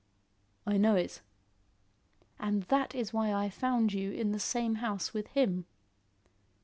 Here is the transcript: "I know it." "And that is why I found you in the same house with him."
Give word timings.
"I 0.65 0.77
know 0.77 0.95
it." 0.95 1.21
"And 2.39 2.63
that 2.63 2.95
is 2.95 3.13
why 3.13 3.31
I 3.33 3.51
found 3.51 3.93
you 3.93 4.11
in 4.11 4.31
the 4.31 4.39
same 4.39 4.77
house 4.81 5.13
with 5.13 5.27
him." 5.27 5.67